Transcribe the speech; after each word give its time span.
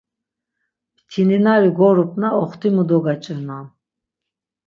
Mtininari 1.05 1.69
gorupna 1.77 2.27
oxtimu 2.41 2.81
dogaç̌irnan. 2.89 3.65